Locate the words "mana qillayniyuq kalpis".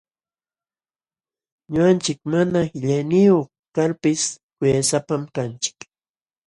2.31-4.23